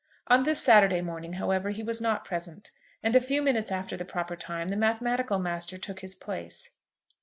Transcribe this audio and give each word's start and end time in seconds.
On 0.29 0.41
this 0.41 0.59
Saturday 0.59 1.01
morning, 1.01 1.33
however, 1.33 1.69
he 1.69 1.83
was 1.83 2.01
not 2.01 2.25
present; 2.25 2.71
and 3.03 3.15
a 3.15 3.19
few 3.21 3.39
minutes 3.39 3.71
after 3.71 3.95
the 3.95 4.03
proper 4.03 4.35
time, 4.35 4.69
the 4.69 4.75
mathematical 4.75 5.37
master 5.37 5.77
took 5.77 5.99
his 5.99 6.15
place. 6.15 6.71